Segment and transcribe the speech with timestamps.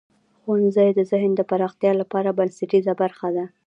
[0.39, 3.45] ښوونځی د ذهن د پراختیا لپاره بنسټیزه برخه ده.